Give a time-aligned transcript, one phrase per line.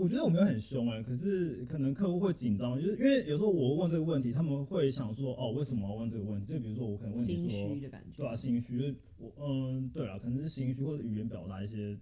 [0.00, 6.52] 我觉得我没有很凶哎、可是可能客户会紧张，就是因为有时候我问这个问题，他们会想说哦，为什么要问这个问题？
[6.54, 8.16] 就比如说我可能问你说虚，的感觉。
[8.16, 11.96] 对啊，心虚，就是我嗯，对啊，可能是心虚或者语言表达一些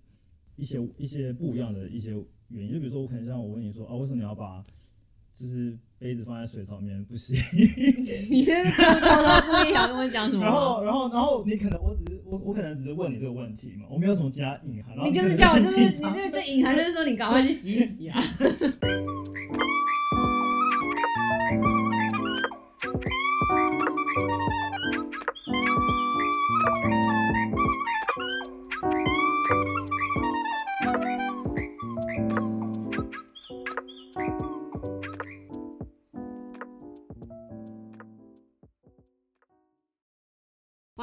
[0.56, 2.11] 一些一些不一样的一些
[2.48, 4.64] 原因，就比如说我可能像我问你说啊，为什么你要把
[5.34, 7.36] 就是杯子放在水槽里面不行？
[8.30, 10.42] 你是偷偷的故意想跟我讲什么？
[10.46, 18.22] 然后然后然后你可能我只是我我可能只是问你这个问题嘛，我没有什么其他隐含，你就是叫我，就是你这个就隐含就是说你赶快去洗洗啊。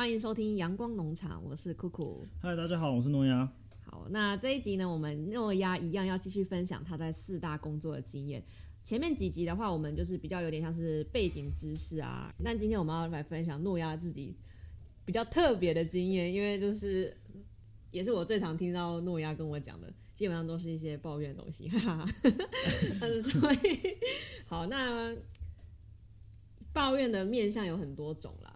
[0.05, 2.27] 欢迎收听阳光农场，我是酷酷。
[2.39, 3.51] 嗨，大家好，我是诺亚。
[3.81, 8.43] 好，那这一集呢，我们诺亚一样要继续分享他在四大工作的经验。
[8.83, 14.35] 前面几集的话，我们就是比较有点像是背景知识啊，但今天我们要来分享诺亚自己
[15.05, 17.11] 比较特别的经验，因为就是
[17.89, 22.05] 也是我最常听到诺亚跟我讲的，基本上都是一些抱怨的东西， 哈哈。
[23.01, 23.97] 但是所以
[24.45, 25.15] 好，那
[26.71, 28.54] 抱怨的面向有很多种啦，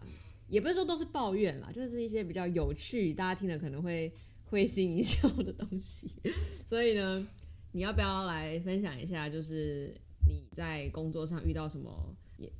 [0.50, 4.12] 也不是说都是抱怨啦，就是一些比较有趣，大家听了可能会
[4.44, 6.10] 会心一笑的东西。
[6.66, 7.26] 所以呢，
[7.72, 9.94] 你要不要来分享一下，就是
[10.28, 12.14] 你在工作上遇到什么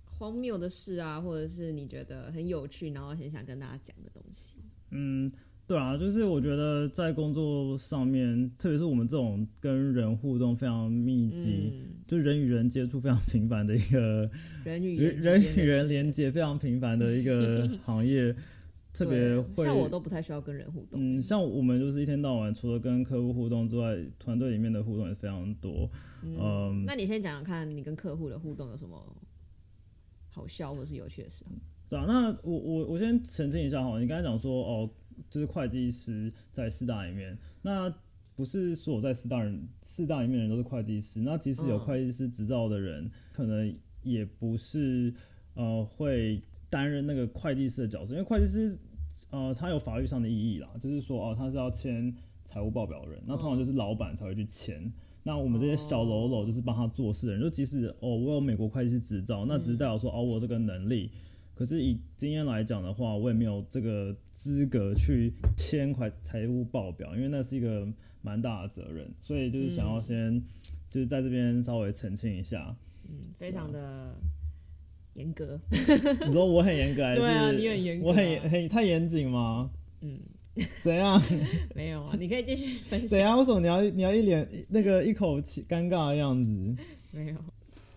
[0.05, 4.61] 荒谬的事啊，或者是你觉得很有趣，然后很想跟大家讲的东西？
[4.91, 5.33] 嗯，
[5.70, 14.28] 对啊，就是我觉得在工作上面，特别是我们这种跟人互动非常密集，嗯，就人与人接触非常频繁的一个
[14.66, 18.34] 人与人与人连接非常频繁的一个 行业，
[18.92, 20.98] 特别像我都不太需要跟人互动。
[21.00, 25.88] 嗯，像我们就是一天到晚，除了跟客户互动之外，团队里面的互动也非常多。
[26.24, 29.00] 嗯，那你先讲讲看，你跟客户的互动有什么
[30.30, 31.44] 好笑或是有趣的事？
[31.88, 34.90] 对啊，那我我我先澄清一下哈，你刚才讲说哦，
[35.29, 37.92] 就是会计师在四大里面，那
[38.35, 41.81] 不是所有在四大人四大里面的人都是会计师，那即使有嗯。
[41.81, 45.13] 会计师执照的人，可能也不是
[45.55, 48.79] 呃会担任那个会计师的角色，因为会计师
[49.31, 52.14] 呃他有法律上的意义啦，就是说哦他是要签
[52.47, 54.91] 财务报表的人，那通常就是老板才会去签。
[55.23, 61.11] 那我们这些小喽啰就是帮他做事的人，就即使哦我有美国会计师执照，那只是代表说哦我这个能力，
[61.60, 67.86] 可是以经验来讲的话，我也没有这个资格去签财财务报表，因为那是一个
[68.22, 70.42] 蛮大的责任，所以就是想要先、
[70.88, 72.74] 就是在这边稍微澄清一下。
[73.06, 74.16] 嗯，非常的
[75.12, 75.60] 严格。
[76.26, 77.20] 你说我很严格还是？
[77.20, 79.70] 对啊你很严格啊我很很太严谨吗？
[80.00, 80.18] 嗯，
[80.82, 81.20] 怎样？
[81.77, 83.08] 没有啊，你可以继续分享。
[83.08, 83.36] 怎样？
[83.38, 86.82] 为什么你要你要一脸那个一口气尴尬的样子？
[87.12, 87.34] 没有。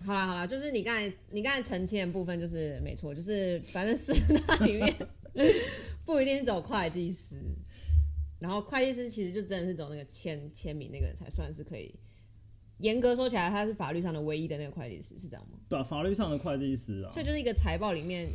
[0.05, 4.13] 好啦好啦，就是你刚才你刚才澄清的部分就是没错，就是反正四
[4.45, 4.93] 大里面
[6.05, 7.37] 不一定是走会计师，
[8.39, 11.93] 然后会计师其实就真的是走那个签签名那个才算是可以。
[12.79, 15.57] 严格说起来，他是法律上的唯一的那个会计师，是这样吗？
[15.69, 18.27] 对啊，法律上的会计师啊所，以就是一个财报里面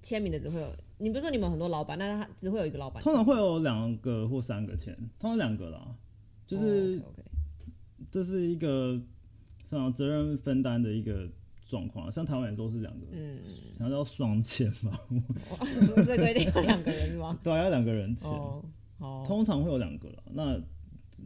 [0.00, 5.94] 签名的只会有，你不是说你们很多老板，但是他只会有一个老板，通常会有两个或三个签，通常两个啦，
[6.46, 7.22] 就是哦 OK，,
[8.10, 8.98] 这是一个
[9.70, 11.28] 什么责任分担的一个
[11.62, 13.38] 状况，像台湾也都是两个，嗯，
[13.78, 14.90] 好像叫双签吧，
[15.50, 17.38] 哦这规定有两个人是吗？
[17.44, 18.64] 对啊，要两个人签，哦，
[18.98, 20.24] 好，通常会有两个了。
[20.32, 20.54] 那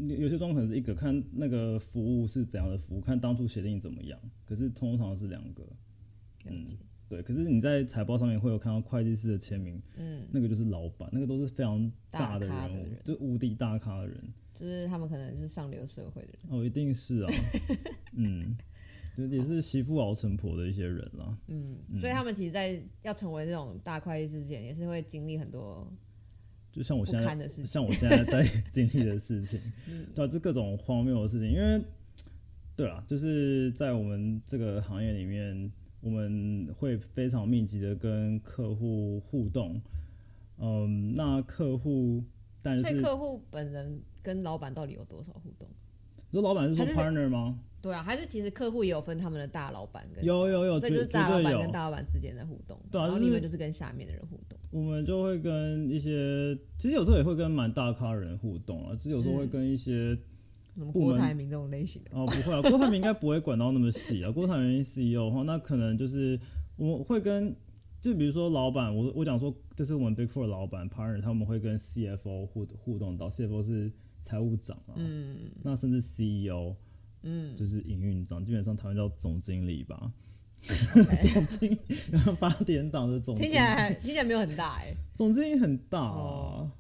[0.07, 4.19] 有有些状况可能是一个，看那个服务是怎样的服务，看当初协定怎么样。
[4.45, 5.63] 可是通常是两个，
[6.45, 6.77] 了解，
[7.09, 7.23] 对。
[7.23, 14.23] 可是你在财报上面会有看到会计师的签名，嗯，那个就是老板，那个都是非常大的人物，就无敌大咖的人。
[14.55, 17.33] 就是他们可能是上流社会的人，哦，一定是啊，
[18.13, 18.57] 嗯，
[19.17, 21.37] 就也是媳妇熬成婆的一些人啦。
[21.49, 25.93] 嗯，所以他们其实，在要成为这种大会计师之前，也是会经历很多
[26.71, 27.67] 就像我不现在堪的事情。
[27.67, 31.83] 像我现在在 经历的事情，嗯对啊，就各种荒谬的事情，因为
[32.77, 35.73] 对啊，就是在我们这个行业里面，
[36.05, 39.81] 我们会非常密集的跟客户互动，
[40.59, 42.23] 嗯，那客户
[42.61, 45.67] 但是所以客户本人跟老板到底有多少互动？
[46.31, 47.59] 你说老板是说 partner 吗？
[47.81, 51.73] 对啊，还是其实客户也有分他们的大老板跟有有有，所以就是大老板跟。
[51.73, 54.59] 大老板之间的互动，对啊然后你们就是跟下面的人互动。
[54.73, 60.19] 我们就会跟一些，其实有时候也会跟蛮大咖的人互动啊，只是有时候会跟一些。
[60.77, 64.31] 什么郭台铭这种类型的，哦，不会啊，郭台铭应该不会管到那么细啊。
[64.31, 66.39] 郭台铭 CEO 的话，那可能就是
[66.77, 67.55] 我们会跟，
[68.01, 76.75] 就比如说老板，我我讲说，就是我们 Big Four 的老板 partner，他们会跟 CFO 互互动到，CFO 是财务长啊，嗯，那甚至 CEO，
[77.23, 80.13] 嗯，就是营运长，基本上台湾叫总经理吧
[80.65, 81.79] 总经理，
[82.11, 86.71] 然后八点档的总经理，听起来听起来没有很大哎、总经理很大、啊，哦。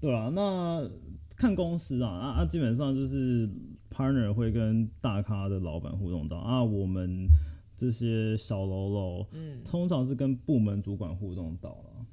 [0.00, 0.88] 对啊，那
[1.36, 3.48] 看公司啊，啊啊，基本上就是
[3.90, 7.28] partner 会跟大咖的老板互动到啊，我们
[7.76, 12.06] 这些小喽啰，嗯，通常是跟部门主管互动到了。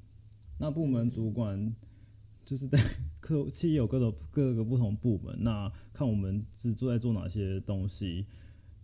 [0.58, 1.74] 那部门主管
[2.44, 2.78] 就是在
[3.20, 8.26] 客企业有各种各个不同部门，那看我们是做在做哪些东西。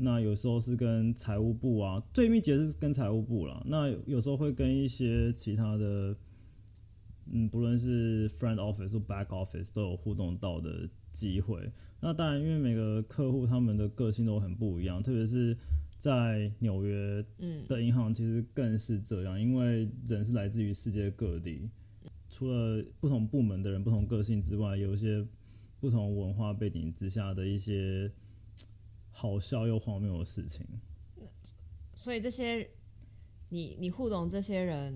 [0.01, 3.61] 那有时候是跟财务部啊，最密集的是跟财务部啦。
[3.67, 6.17] 那有时候会跟一些其他的，
[7.33, 11.71] 嗯，不论是 front office 或 back office 都有互动到的机会。
[12.01, 15.57] 那当然，因为每个客户他们的个性都很不一样，特别是
[15.99, 21.69] 在纽约嗯的银行其实更是这样，因为人是来自于世界各地，
[22.29, 25.27] 除了不同部门的人、不同个性之外，有一些
[25.81, 28.11] 不同文化背景之下的一些
[29.11, 30.65] 好笑又荒谬的事情。
[31.97, 32.71] 所以这些
[33.49, 34.95] 你你互动这些人，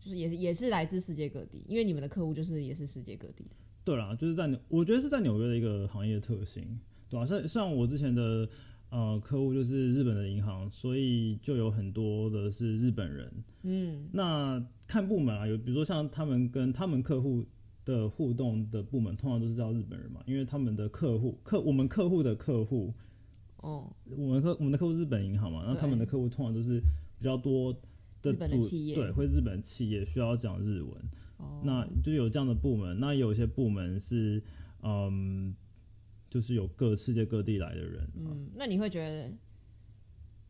[0.00, 3.50] 就是也是也是来自世界各地，因为你们的客户就是也是世界各地的。
[3.84, 8.48] 对啦，就是在纽，我觉得是在纽约的一个行业特性，对吧、像像我之前的
[8.90, 13.32] 呃客户就是日本的银行，所以就有很多的是日本人。
[13.62, 17.44] 嗯那看部门啊，有比如说像他们跟他们客户
[17.84, 22.92] 的互动的部门，通常都是叫日本人嘛，因为他们的客户客我们客户的客户，
[23.56, 26.80] 哦，我们客我们的客户日本银行嘛，那对他们的客户通常都是
[27.18, 27.78] 比较多的
[28.22, 30.92] 日本的企业对，会日本企业需要讲日文，
[31.38, 32.98] 哦那就有这样的部门。
[33.00, 34.42] 那有些部门是
[34.82, 35.54] 嗯，
[36.28, 39.32] 就是有各世界各地来的人啊，嗯，那你会觉得，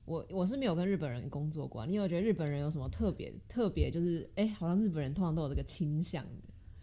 [0.05, 3.91] 我我是没有跟日本人工作过啊，你有觉得日本人有什么特别特别？
[3.91, 6.31] 就是哎、好像日本人通常都有这个倾向的。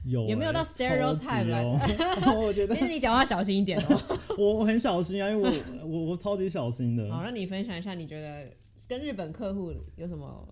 [0.05, 1.51] 有欸有没有到 stereotype
[2.39, 4.19] 我觉得但是你讲话小心一点哦。
[4.37, 5.49] 我 我很小心啊，因为
[5.81, 7.11] 我我我超级小心的。
[7.11, 8.49] 好，那你分享一下，你觉得
[8.87, 10.47] 跟日本客户有什么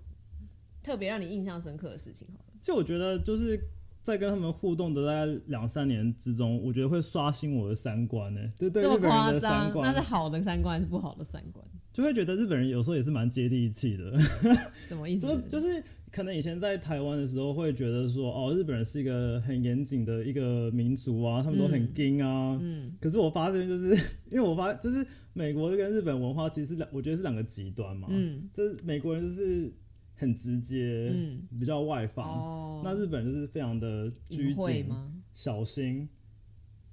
[0.85, 2.27] 特别让你印象深刻的事情？
[2.31, 3.59] 好了，就我觉得就是
[4.03, 8.39] 在跟他们互动的大概两三年之中，我觉得会刷新我的三观呢。
[8.57, 11.65] 对对，这么夸张那是好的三观还是不好的三观？
[11.91, 14.19] 就会觉得日本人有时候也是蛮接地气的。
[14.87, 15.25] 什么意思？
[15.25, 22.59] 就 就是可能以前在台湾的时候会觉得说，哦，日本人是一个很严谨的一个民族啊，他们都很嗯硬啊。
[22.61, 23.95] 嗯可是我发现，就是
[24.29, 28.07] 因为我发就是美国跟日本文化其实是两，我觉得是两个极端嘛。
[28.11, 29.73] 嗯就是美国人就是
[30.15, 32.25] 很直接，嗯，比较外放。
[32.27, 35.11] 哦，那日本人就是非常的拘谨、吗？
[35.33, 36.07] 小心，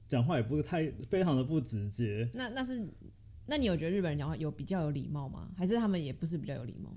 [0.08, 2.28] 讲话也不是太非常的不直接。
[2.34, 2.86] 那那是，
[3.46, 5.50] 那你有觉得日本人讲话有比较有礼貌吗？
[5.56, 6.90] 还是他们也不是比较有礼貌？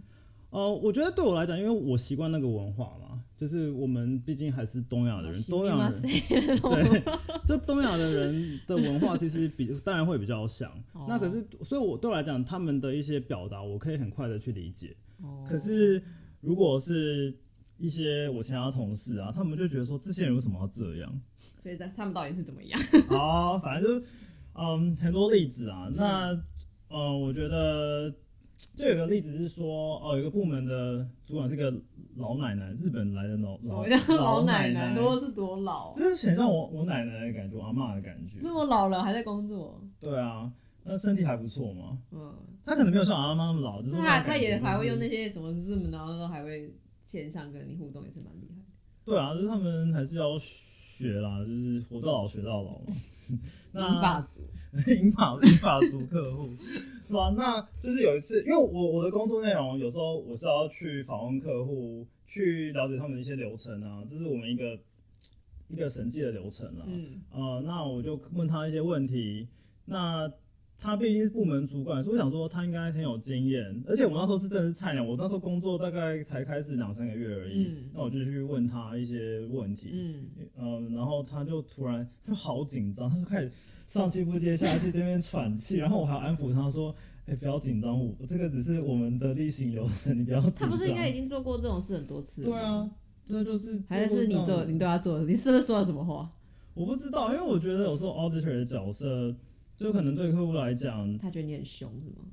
[0.51, 7.03] 呃，我觉得对我来讲，因为我习惯那个文化嘛，就是我们毕竟还是东亚的人，东亚人 对，
[7.45, 10.71] 就东亚的人的文化其实比当然会比较像。
[10.93, 14.95] 哦那可是，所以我对我来讲，他们的一些表达，我可以很快的去理解。
[15.21, 16.03] 哦可是
[16.41, 17.35] 如果是
[17.77, 21.21] 一些我其他同事啊，他们就觉得说，这些人为什么要这样？
[21.59, 22.79] 所以他他们到底是怎么样？
[23.09, 24.05] 好，反正就是
[24.53, 25.89] 嗯很多例子啊。
[25.93, 26.31] 那
[26.89, 28.13] 嗯，我觉得
[28.77, 31.73] 就有个例子是说，哦，有个部门的主管是个
[32.15, 33.83] 老奶奶，日本来的老老
[34.15, 34.95] 老奶奶奶？
[34.95, 35.93] 多是多老？
[35.95, 38.39] 就是很像我我奶奶的感觉，我阿嬷的感觉。
[38.39, 39.81] 这么老了还在工作？
[39.99, 40.49] 对啊，
[40.85, 41.97] 那身体还不错嘛。
[42.11, 42.33] 嗯，
[42.63, 46.73] 他可能没有像我阿妈那么老，只是他他也就是还会用那些什么 Zoom，然后都还会
[47.05, 48.65] 线上跟你互动，也是蛮厉害的。
[49.05, 52.95] 对啊，就是他们还是要学啦，就是活到老学到老嘛。
[53.75, 54.41] 英法 族，
[54.87, 56.49] 英法英法族客户，
[57.07, 57.33] 是吧？
[57.35, 64.79] 那就是有一次，因为我我的工作内容有时候我是要去访问客户，去了解他们的一些流程啊，这是我们一个
[65.67, 66.85] 一个审计的流程啊。
[66.85, 69.45] 嗯呃，那我就问他一些问题，
[69.85, 70.31] 那
[70.77, 80.25] 他毕竟是部门主管，所以我想说他应该很有经验，而且我那时候是真的是菜鸟，我那时候工作大概才开始两三个月而已，嗯那我就去问他一些问题，嗯，
[80.57, 83.51] 嗯，然后他就突然就好紧张，他就开始
[83.87, 86.93] 上气不接下气，在那边喘气，然后我还要安抚他说
[87.25, 92.49] ：“哎、不要紧张，我这个只是我们的例行流程，你不要紧张。”他不是应该已经做过这种事很多次了？
[92.49, 92.89] 对，啊，
[93.25, 95.19] 这就是还是你做，你对他做？
[95.23, 96.29] 你是不是说了什么话？
[96.75, 99.33] 我不知道，因为我觉得有时候 auditor 的角色，
[99.77, 102.25] 就可能对客户来讲，他觉得你很凶是吗？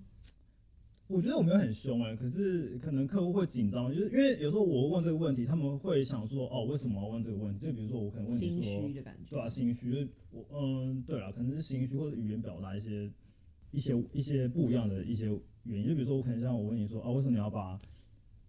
[1.09, 8.95] 我觉得我没有很凶哎、可是可能客户会紧张，就是因为有时候我问这个问题，他们会想说：“哦，为什么要问这个问题？”就比如说我可能问心你说虚。
[8.95, 9.31] 的感觉。
[9.37, 13.11] 对啊，心虚，我嗯，对了，可能是心虚或者语言表达一些
[13.73, 15.27] 一些一些不一样的一些
[15.65, 17.79] 原因，就比如说我可能像我问你说啊，为什么你要把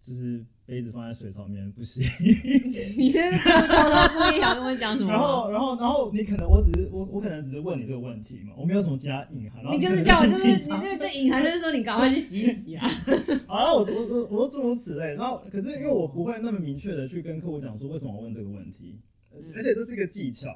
[0.06, 2.04] 就是杯子放在水槽里面不行。
[2.96, 5.08] 你是偷偷的故意想跟我讲什么？
[5.10, 9.64] 然后，然后，然后你可能我只是我我可能只是问你这个问题嘛，我没有什么其他隐含。
[9.72, 12.86] 你就是叫我，就是你这个隐含就是说你赶快去洗洗啊。
[13.48, 15.14] 好，然后我我我我都诸如此类。
[15.14, 19.00] 然后，可是因为我不会那么明确的去跟客户讲说为什么我问这个问题，
[19.32, 20.48] 而且这是一个技巧。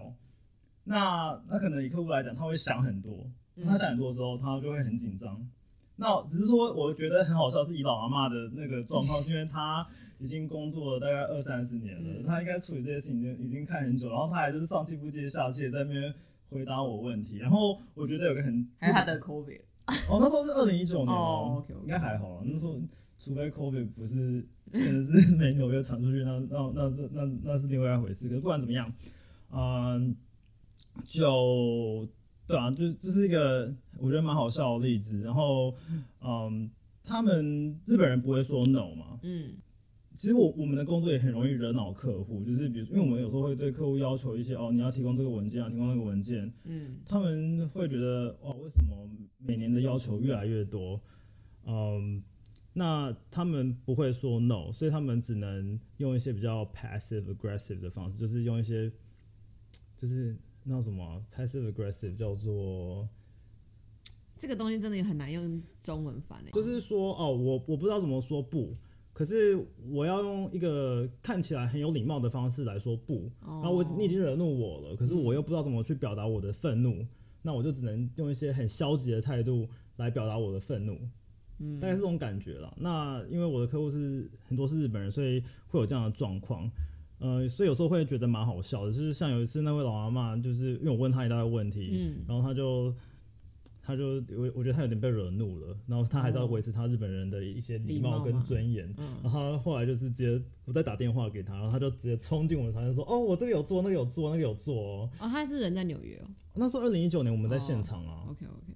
[0.85, 3.12] 那那可能以客户来讲，他会想很多，
[3.64, 5.40] 他想很多之后，他就会很紧张。
[6.00, 9.85] 那只是说，我觉得很好笑，是以老阿妈的那个状况，是因为他
[10.21, 16.14] 已经工作了大概二三十年了，他应该处理这些事情就已经看很久，然后他还就是上气不接下气在那边
[16.50, 17.38] 回答我问题。
[17.38, 19.61] 然后我觉得有个很，还有他的 COVID，
[20.09, 22.81] 哦，那时候是二零一九年哦，应该还好，那时候
[23.19, 24.40] 除非 COVID 不是
[24.71, 28.28] 真的是没纽约传出去，那那那那那那是另外一回事。
[28.28, 28.93] 可是不管怎么样，
[29.50, 30.14] 嗯，
[31.05, 32.07] 就。
[32.49, 35.21] 对啊，就这是一个我觉得蛮好笑的例子。
[35.21, 35.75] 然后，
[36.23, 36.71] 嗯，
[37.05, 39.21] 他们日本人不会说 no 嘛？
[39.23, 39.52] 嗯，
[40.17, 46.50] 其实我我们的工作也很容易惹恼客户，就是比如因为我们有时候会对客户要求一些哦，你要提供这个文件啊，提供那个文件。
[46.64, 48.97] 嗯，他们会觉得哦，为什么
[49.37, 50.99] 每年的要求越来越多？
[51.67, 52.23] 嗯，
[52.73, 58.90] 那他们不会说 no，所以他们只能用一些比较 passive aggressive 的方式，就是用一些
[59.99, 60.35] 就是。
[60.69, 63.09] 那什么 passive aggressive 叫做
[64.37, 66.51] 这个东西真的也很难用中文翻诶。
[66.53, 68.77] 就是说哦，我我不知道怎么说不，
[69.15, 69.59] 可是
[69.91, 73.31] 我要用一个看起来很有礼貌的方式来说不。
[73.41, 77.05] 然后我你已经惹怒我了，可是我又不知道怎么去表达我的愤怒，
[77.43, 80.99] 那我就只能用一些很消极的态度来表达我的愤怒。
[81.59, 82.73] 嗯，大概是这种感觉了。
[82.79, 86.71] 那因为我的客户是很多是日本人，所以会有这样的状况。
[87.19, 92.95] 呃，所以有时候会觉得蛮好笑的，就是像有一次那位老阿妈，就是因为我问她一大堆问题，嗯，然后她就，
[93.83, 108.73] 她就我我觉得她有点被惹怒了，然后她还是要维持她日本人的一些礼貌跟尊严，然后他后来就是直接我再打电话给她，然后她就直接冲进我的房间说，哦，我这个有做，那个有做，那个有做哦，哦，他是人在纽约哦，那时候二零一九年我们在现场啊，OK OK，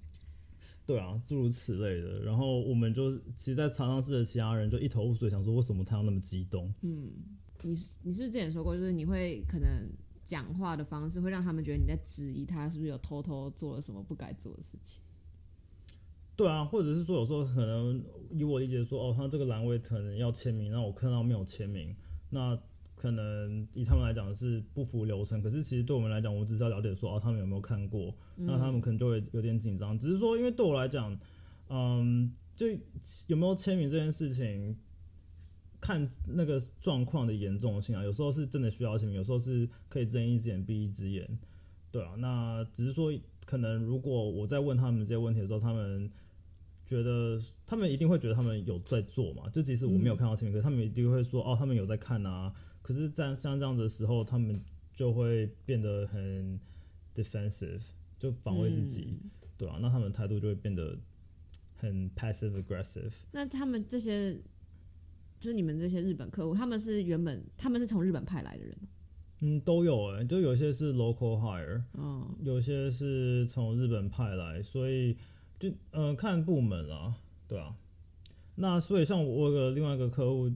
[0.85, 7.09] 对啊，诸如此类的，然后我们就其实，在茶汤室的其他人就一头雾水，想说为什么他要那么激动，嗯。
[7.63, 7.71] 你
[8.03, 9.89] 你是不是之前说过，就是你会可能
[10.23, 15.01] 讲话的方式会让他们觉得你在质疑他是不是有偷偷做了什么不该做的事情？
[16.35, 21.95] 对啊，或者是说有时候可能以我理解说，哦，他这个栏位可能要签名，那我看到没有签名，
[22.31, 22.57] 那
[22.95, 25.41] 可能以他们来讲是不符流程。
[25.41, 29.97] 可是其实对我们来讲，我只是要了解说，哦，他们有没有看过，那他们可能就会有点紧张。
[29.99, 31.15] 只是说，因为对我来讲，
[31.69, 32.67] 嗯，就
[33.27, 34.75] 有没有签名这件事情。
[35.83, 41.27] 看那个状况的严重性啊，有时候是真的需要签名，有时候是可以睁一只眼闭一只眼，
[41.91, 42.15] 对啊。
[42.19, 43.11] 那只是说，
[43.45, 46.09] 可能如果我在问他们这些问题的时候，他们
[46.85, 47.37] 觉得
[47.67, 49.49] 他们一定会觉得他们有在做嘛？
[49.49, 52.53] 就即使我没有看到签名，可是他们一定会说哦，他们有在看啊。
[52.81, 54.63] 可是，在像这样子的时候，他们
[54.93, 56.57] 就会变得很
[57.13, 57.81] defensive，
[58.17, 59.19] 就防卫自己，
[59.57, 60.97] 对啊，那他们态度就会变得
[61.75, 63.11] 很 passive aggressive。
[63.33, 64.39] 那他们这些。
[65.43, 68.77] 就是你们这些日本客户，他们是原本他们是从日本派来的人，
[69.41, 75.17] 嗯，都有哎，就有些是 local hire，嗯，有些是从日本派来，所以
[75.59, 77.75] 就呃看部门啦，对啊，
[78.55, 80.49] 那所以像我有个另外一个客户，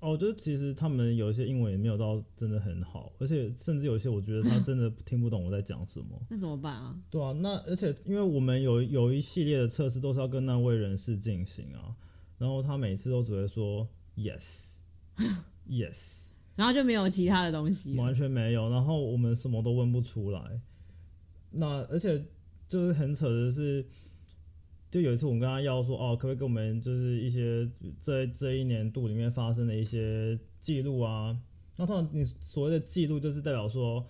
[0.00, 6.98] 哦，就是其实他们有一些英文也没有到真的很好，而且甚至有些我觉得他真的听不懂我在讲什么， 那怎么办啊？
[7.10, 11.94] 对啊，那而且因为我们有有一系列的测试都是要跟那位人士进行啊，
[12.38, 13.86] 然后他每次都只会说。
[14.16, 16.22] Yes，Yes，
[16.56, 18.70] 然后就没有其他的东西，完全没有。
[18.70, 20.60] 然后我们什么都问不出来。
[21.50, 22.24] 那而且
[22.66, 23.84] 就是很扯的是，
[24.90, 27.70] 就有一次我们跟他要说，哦，可不可以给我们就是一些
[28.00, 31.38] 在这一年度里面发生的一些记录啊？
[31.76, 34.06] 那通常你所谓的记录，就是代表说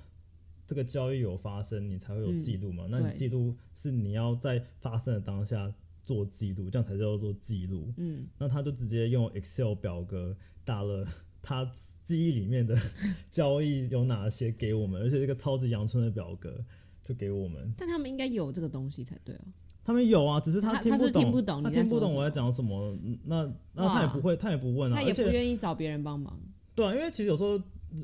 [0.68, 2.86] 这个交易有发生，你才会有记录嘛？
[2.88, 5.74] 那你记录是你要在发生的当下。
[6.06, 7.92] 做记录，这样才叫做记录。
[7.96, 10.34] 嗯，那他就直接用 Excel 表格
[10.64, 11.04] 打了
[11.42, 11.68] 他
[12.04, 12.78] 记忆里面的
[13.30, 16.64] 交易有哪些给我们，而且这个超级阳春的表格
[17.04, 17.74] 就给我们。
[17.76, 19.40] 但他们应该有这个东西才对哦。
[19.84, 22.96] 他们有啊，只是他听不懂，听不懂，他听不懂我在讲什么。
[23.24, 26.40] 那那他也不会，他也不问啊，他也不愿意找别人帮忙。
[26.74, 27.60] 对啊，因为其实有时候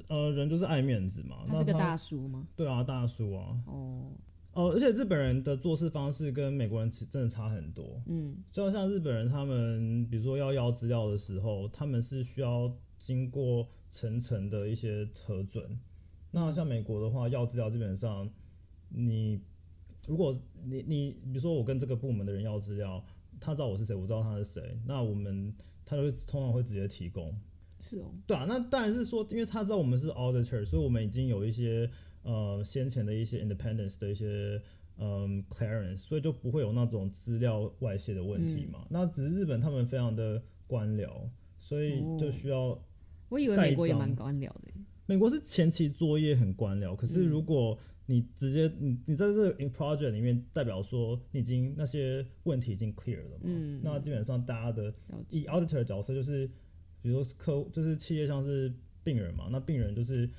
[0.09, 1.45] 呃人就是爱面子嘛。
[1.49, 2.47] 他是个大叔吗？
[2.57, 3.57] 对啊，大叔啊。
[3.67, 4.13] 哦。
[4.53, 8.03] 哦，而且日本人的做事方式跟美国人其实真的差很多。
[8.07, 15.79] 嗯，就像日本人他们，比如说要要资料的时候，他们是需要经过层层的一些核准。
[16.31, 18.29] 那像美国的话，要资料基本上，
[18.89, 19.41] 你
[20.07, 23.03] 如果你你比如说我跟这个部门的人要资料，
[23.41, 25.55] 他知道我是谁，我知道他是谁，那我们
[25.85, 27.35] 他就会通常会直接提供。
[27.81, 31.91] 是哦，对啊，那当然是说，因为他知道我们是 auditor，所以我们已经有一些
[32.23, 34.61] 呃先前的一些 independence 的一些
[34.99, 38.87] 嗯 clearance，所以就不会有那种资料外泄的问题嘛。
[38.91, 42.81] 那只是日本他们非常的官僚，所以就需要。
[43.29, 44.73] 我以为美国也蛮官僚的。
[45.07, 53.45] 美国是前期作业很官僚，可是如果你直接你你在这个 project 里面，代表说你已经那些问题已经 clear 了嘛？
[53.45, 53.81] 嗯。
[53.83, 54.95] 那基本上大家的
[55.31, 56.51] 以 auditor 的角色就是。
[57.05, 60.31] 比如说客户就是企业，像是病人嘛，那病人就是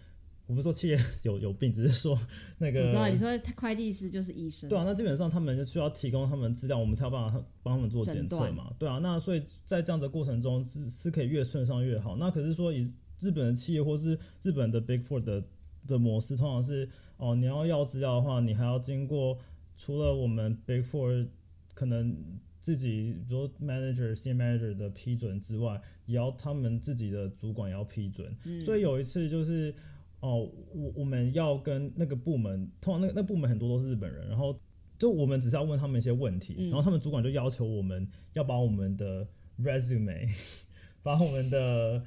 [0.45, 2.17] 我不是说企业有有病，只是说
[2.57, 2.81] 那个。
[2.81, 4.69] 我知道你说快递师就是医生。
[4.69, 8.73] 对啊，那基本上他们就需要提供他们资料，我们才有办法帮他们做检测嘛。
[8.77, 12.17] 对啊，那所以在这样的过程中是是可以越顺畅越好。
[12.17, 15.43] 那可是说以日本的企业或是日本的 Big Four 的
[15.87, 19.37] 的模式，通常是哦，你要要资料的话，你还要经过
[19.77, 21.27] 除了我们 Big Four
[21.73, 22.15] 可能。
[22.63, 28.33] 自己如果 manager、senior manager 的批准之外，也要他们自己的主管也要批准。
[28.63, 29.75] 所以有一次就是，
[30.23, 34.57] 哦，我我们要跟那个部门，通常那那部门很多都是日本人，然后
[34.97, 39.27] 就我们只是要问他们一些问题，然后他们主管就要求我们要把我们的
[39.59, 40.29] resume，
[41.03, 42.01] 把我们的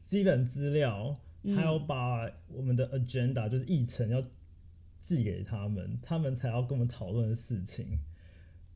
[0.00, 1.14] 基本资料，
[1.54, 4.22] 还有把我们的 agenda 就是议程要
[5.02, 7.86] 寄给他们，他们才要跟我们讨论的事情。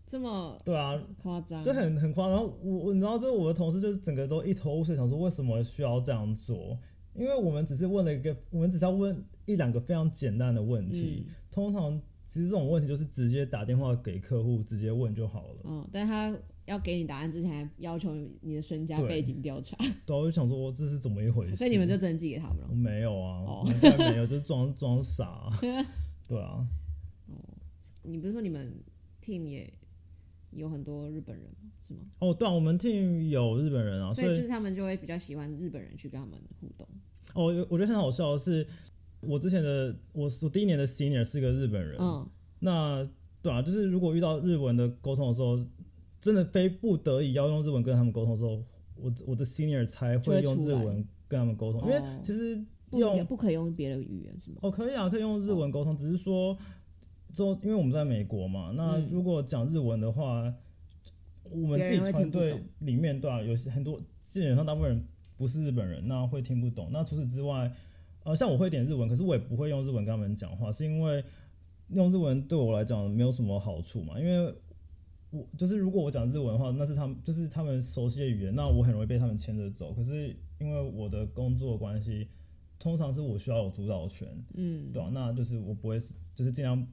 [0.06, 2.32] 这么对啊，夸张，就很很夸张。
[2.32, 6.78] 然后我我你知道，就是我的同事就是整个都一头雾水，想说为什么需要这样做？
[7.14, 9.16] 因为我们只是问了一个，我们只是要问
[9.46, 11.26] 一两个非常简单的问题。
[11.50, 15.60] 通常其实这种问题就是直接打电话给客户直接问就好了。
[15.64, 19.76] 嗯，但他要给你答案之前，还要求你的身家背景调查。
[20.04, 21.56] 对，我就想说这是怎么一回事？
[21.56, 22.68] 所以你们就真寄给他们了？
[22.74, 23.66] 没有啊，哦，
[23.98, 25.48] 没有，就是装装傻。
[26.26, 26.66] 对啊。
[27.28, 27.34] 哦，
[28.02, 28.74] 你不是说你们
[29.22, 29.72] team 也？
[30.54, 31.46] 有很多日本人
[31.86, 32.00] 是吗？
[32.20, 36.86] 哦，对啊，我们 team 有日本人啊，所以就是他们就会比较喜欢日本人去跟他们互动。
[37.34, 38.66] 哦，我觉得很好笑的是，
[39.20, 42.28] 我之前的我我第一年的 senior 是个日本人，嗯，
[42.60, 43.08] 那
[43.42, 45.58] 对啊，就是如果遇到日文的沟通的时候，
[46.20, 48.62] 真的非不得已要用日文跟他们沟通的时候，
[48.96, 54.58] 我我的 senior 才会用日文跟他们沟通，因为其实用不可以用别的语言是吗？
[54.62, 56.56] 哦，可以啊，可以用日文沟通，只是说。
[57.34, 60.54] 就因为我们在美国嘛，那如果讲日文的话，
[61.50, 65.04] 我们自己团队里面对啊，有些很多基本上大部分人
[65.36, 66.88] 不是日本人，那会听不懂。
[66.92, 67.70] 那除此之外，
[68.22, 71.22] 呃，像我会点日文，可是我也不会用日文跟他们讲话，是因为
[71.88, 74.18] 用日文对我来讲没有什么好处嘛。
[74.18, 74.54] 因为
[75.30, 79.92] 我就是如果我讲日文的话，那是他们就是他们熟悉的语言，那我很容易被他们牵着走。
[79.92, 82.28] 可是因为我的工作关系，
[82.78, 85.10] 通常是我需要有主导权，嗯，对吧？
[85.12, 85.98] 那就是我不会
[86.34, 86.86] 就是尽量。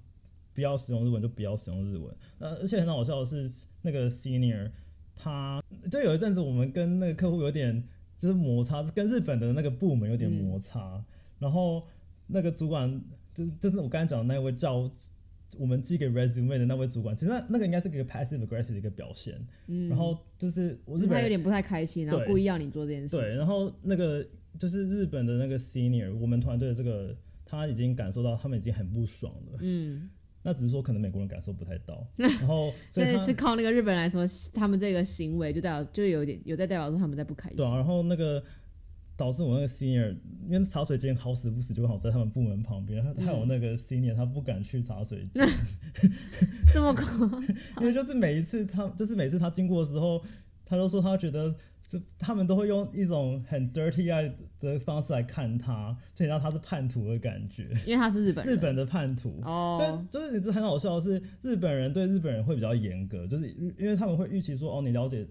[0.53, 2.15] 不要使用日文就不要使用日文。
[2.39, 3.49] 那而且很好笑的是，
[3.81, 4.69] 那个 senior
[5.15, 7.83] 他就有一阵子我们跟那个客户有点
[8.17, 11.03] 就是摩擦，跟日本的那个部门有点摩擦。
[11.39, 11.87] 然后
[12.27, 13.01] 那个主管
[13.33, 14.89] 就是就是我刚才讲的那位叫
[15.57, 19.35] 我们寄给 resume 的那位主管，其实那那个应该是一个 passive aggressive 的一个表现。
[19.67, 19.89] 嗯。
[19.89, 23.17] 然后就是我日本他有点不太开心，然后故意要你做这件事。
[23.17, 23.35] 对。
[23.35, 24.25] 然后那个
[24.57, 29.57] 就是日本的那个 senior，我们团队的这个他已经感受到他们已经很不爽了。
[29.61, 30.09] 嗯。
[30.43, 37.57] 那只是说，可能美国人感受不太到， 然后所以是靠那个日本人来说，他们这个行为就代表就有点有在代表说他们在不开心。
[37.57, 38.43] 对啊，然后那个
[39.15, 40.15] 导致我那个 senior，
[40.49, 45.47] 因为茶水间好死不死就好在他们部门旁边，他他有那个 senior，他不敢去茶水间，
[46.73, 47.05] 这么夸
[47.81, 50.23] 因为就是每一次他就是每次他经过的时候，
[50.65, 51.55] 他都说他觉得。
[51.91, 57.67] 就他们都会用一种很 dirty eye 的方式来看他，就让他是叛徒的感觉。
[57.85, 65.27] 因为他是日本日本的叛徒哦，就就是你这很好笑的是，日本人对日本人会比较严格，就是因为他们会预期说，哦，你了解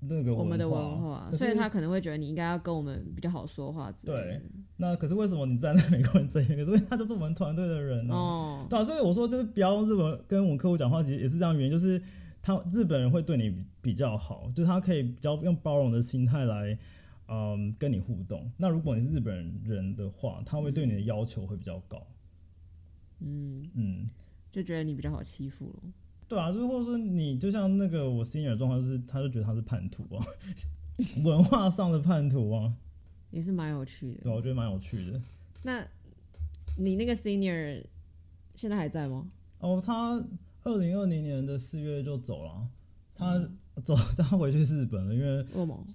[0.00, 3.92] 那个我们的文化，所以他可能会觉得你应该要跟我们比较好说话。
[4.02, 4.40] 对，
[4.78, 6.60] 那可是为什么你站在美国人这一边？
[6.66, 8.66] 因为他就是我们团队的人哦。
[8.70, 12.00] 对啊，所以我说就是不要用日文跟我们客户讲话，其实也是这样原因，就是。
[12.42, 16.76] 他日本人会对你比较好，就是他可以比较用包容的心态来，
[17.28, 18.50] 嗯，跟你互动。
[18.56, 22.04] 那如果你是日本人的话，他会对你的要求会比较高。
[23.20, 24.10] 嗯嗯，
[24.50, 25.92] 就觉得你比较好欺负了。
[26.26, 30.26] 对啊，就或者说你就像那个我 senior 状况，就是他就觉得他是叛徒啊，
[31.22, 32.74] 文化上的叛徒啊，
[33.30, 34.22] 也是蛮有趣的。
[34.22, 35.22] 对，我觉得蛮有趣的。
[35.62, 35.86] 那
[36.76, 37.84] 你那个 senior
[38.56, 39.30] 现在还在吗？
[39.60, 40.20] 哦，他。
[40.64, 42.68] 二零二零年的四月就走了，
[43.14, 43.38] 他
[43.84, 45.46] 走， 他回去日本了，因为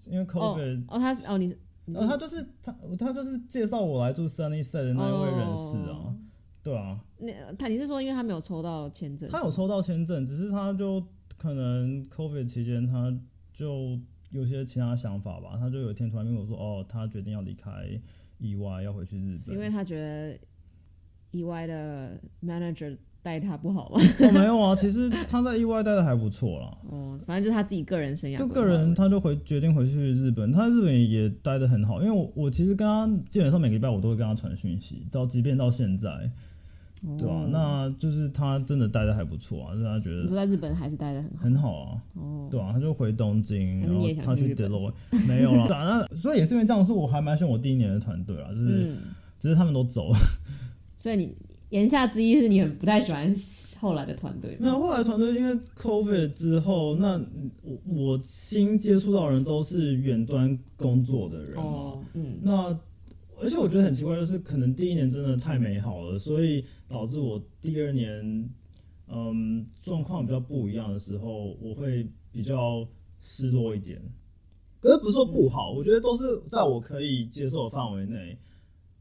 [0.06, 1.56] 因为 COVID 哦，他哦你，
[1.94, 6.16] 呃，他就是他他就是介绍我来住 Sunny Side 的那一位人士啊，
[6.62, 9.30] 对啊，那他你是说因为他没有抽到签证？
[9.30, 11.02] 他有抽到签证，只是他就
[11.38, 13.16] 可能 COVID 期间他
[13.54, 13.98] 就
[14.32, 17.72] 有些其他想法吧，他就有一天突然跟我说，哦，他决定要离开
[18.40, 19.56] 意外，要回去日本。
[19.56, 19.70] 因为。
[19.70, 20.38] 他觉得
[21.32, 24.00] 意外的 manager 带他不好吗？
[24.00, 26.78] 哦，没有啊，其实他在意外待的还不错啦。
[26.90, 30.50] 哦，反正就是他自己个人生涯就个人，他就回决定回去日本。
[30.50, 36.08] 他在日本也待的很好，因为我我其实跟他基本上每个礼拜我都会跟他传讯息，到即便到现在，
[37.20, 37.50] 对啊，哦。
[37.52, 41.44] 那就是他真的待的还不错啊，让他觉得你说在日本还是待的很好？
[41.44, 48.98] 很好啊，哦，对啊，他就回东京，然后他去去日本？Deloitte 没有了， 所以也是因为这样，说我还蛮喜欢我第一年的团队啊，就是、嗯，
[49.38, 50.18] 只是他们都走了，
[50.98, 51.36] 所以你
[51.70, 53.34] 言下之意是你很不太喜欢
[53.80, 54.58] 后来的团队吗？
[54.62, 57.22] 没有后来团队因为 COVID 之后，那
[57.62, 62.80] 我我新接触到的人都是远端工作的人嘛，哦，嗯，那
[63.40, 68.50] 而且我觉得很奇怪，就是可能第一年真的太美好了，所以导致我第二年，
[69.08, 72.88] 嗯，状况比较不一样的时候，我会比较
[73.20, 74.02] 失落一点。
[74.80, 78.38] 可是不是说不好，我觉得都是在我可以接受的范围内。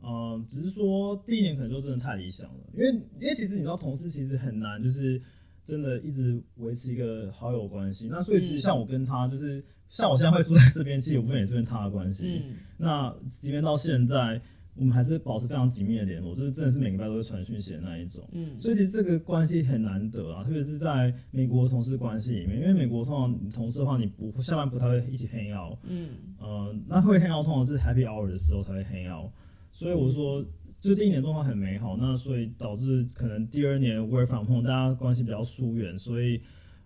[0.02, 5.20] 嗯，只是说第一年可能就真的太理想了，因为因为其实你知道，同事其实很难，就是
[5.64, 8.08] 真的一直维持一个好友关系。
[8.08, 12.42] 那所以其实像我跟他，就是像我现在会住在这边，其实有部分也是跟他的关系。
[12.44, 14.40] 嗯，那即便到现在，
[14.76, 18.22] 我们还是保持非常紧密的联络，就是真的是每个礼拜都会传讯息的那一种。
[18.32, 29.30] 嗯，所以其实这个关系很难得啊，特别是在美国同事关系里面，因为美国通常同事的话，你不下班不太会一起 hang out，嗯，呃，那会 hang out 通常是 happy hour 的时候才会 hang out，
[29.76, 30.42] 所以我说。
[30.78, 36.40] 就第一年状况很美好，那所以导致可能第二年 work from home 大家关系比较疏远，所以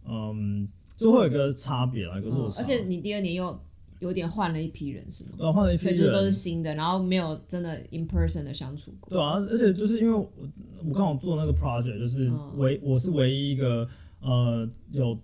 [0.08, 2.54] 嗯，最后有一个差别啦，一个落差。
[2.54, 3.60] 哦而且你第二年又
[3.98, 5.32] 有点换了一批人是吗？
[5.36, 9.10] 对换了一批人，所以就都是新的，然后没有真的 in person 的相处过。
[9.10, 10.32] 对啊，而且就是因为我
[10.88, 13.86] 我刚好做那个 project，就是嗯唯、我是唯一一个
[14.20, 15.18] 呃有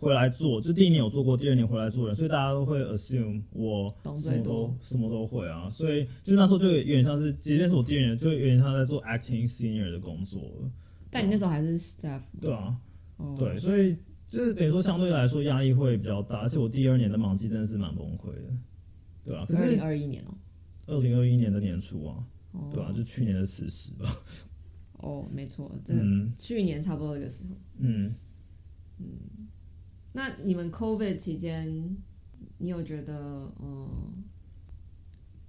[0.00, 10.70] 回来做，就第一年有做过，第二年回来做人，所以大家都会 assume 我懂什么都什么都会啊，所以就那时候就有点像是，即便是我第二年，就有点像在做 acting senior 的工作了，
[11.10, 12.76] 但你那时候还是 staff，对啊，
[13.16, 13.96] 哦，对，所以
[14.28, 18.52] 就是等于说相对来说压力会比较大，而且我第二年的忙季真的是蛮崩溃的，
[19.24, 20.34] 对啊，可二零是二一年哦，
[20.86, 22.70] 二零二一年的年初啊，哦。
[22.72, 24.06] 对啊，就去年的此时吧，
[24.98, 26.32] 哦，没错，真的，嗯。
[26.36, 27.56] 去年差不多这个时候。
[27.78, 28.14] 嗯。
[30.16, 31.96] 那你们 COVID 期间，
[32.58, 34.24] 你有觉得嗯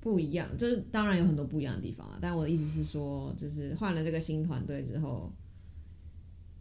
[0.01, 0.57] 不一样？
[0.57, 5.31] 就是当然有很多不一样的地方啊，但我的意思是说，就是换了这个新团队之后，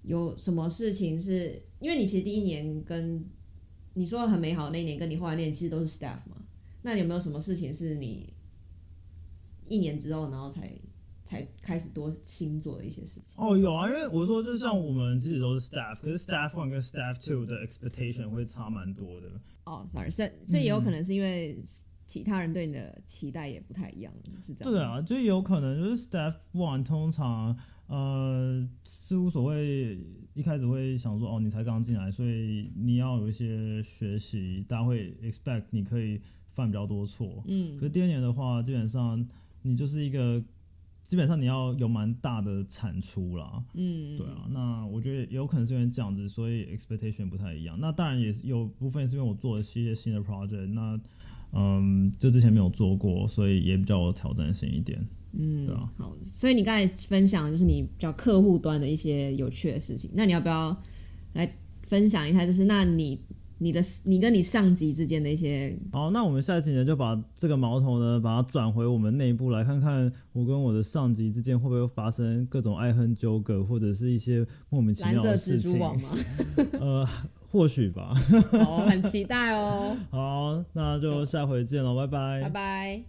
[0.03, 3.25] 有什么事情是因为你其实第一年跟
[3.95, 6.37] 你说很美好那一年，跟你后来那年其实都是 staff 嘛？
[6.83, 8.35] 那有没有什么事情是你
[9.67, 10.71] 一年之后，然后才
[11.35, 13.45] 才开始多新做的一些事情？
[13.45, 19.29] 哦，有啊，因为我说就像我们自己都是 staff，可是 staff one 跟 staff two 的 expectation 会差蛮多的。
[19.65, 21.59] 哦，sorry，所以所以也有可能是因为
[22.07, 24.73] 其他人对你的期待也不太一样，是这样？
[24.73, 29.99] 对啊，就有可能就是 staff one 通常呃事务所会
[30.35, 36.21] 一开始会想说哦你才刚进来，所以你要有一些学习，大家会 expect 你可以
[36.53, 37.43] 犯比较多错。
[37.47, 39.27] 嗯可是第二年的话，基本上
[39.63, 40.43] 你就是一个
[41.15, 43.63] 基本上你要有蛮大的产出啦。
[43.75, 47.79] 嗯，对啊，那我觉得也有可能是因为这样子，所以 expectation 不太一样。
[47.81, 51.01] 那当然也是有部分是因为我做了一些新的 project，那
[51.53, 55.01] 嗯，就之前没有做过，所以也比较有挑战性一点。
[55.39, 60.77] 嗯，对啊好，所以你刚才分享的就是你比较客户端的一些有趣的事情，那你要不要
[61.35, 62.45] 来分享一下？
[62.45, 63.21] 就是那你
[63.59, 75.71] 你的你跟你上级之间的一些好，那我们下一期呢就把这个矛头呢，把它转回我们内部来看看，我跟我的上级之间会不会发生各种爱恨纠葛，或者是一些莫名其妙的事情。
[75.71, 76.09] 蜘蛛网吗？
[76.81, 77.09] 呃，
[77.51, 78.15] 或许吧。
[78.53, 83.05] 哦，很期待哦，好，那就下回见喽，拜拜拜拜。